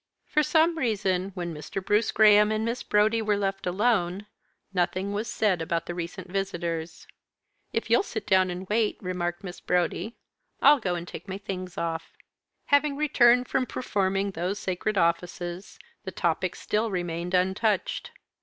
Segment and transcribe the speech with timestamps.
[0.25, 1.79] For some reason, when Mr.
[1.85, 4.25] Bruce Graham and Miss Brodie were left alone,
[4.73, 7.05] nothing was said about the recent visitors.
[7.71, 10.17] "If you'll sit down and wait," remarked Miss Brodie,
[10.59, 12.17] "I'll go and take my things off."
[12.73, 18.09] Having returned from performing those sacred offices, the topic still remained untouched.